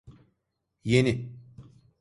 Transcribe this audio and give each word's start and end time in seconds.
Yeni… 0.83 1.31